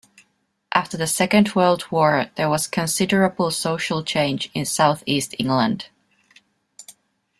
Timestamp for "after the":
0.73-1.05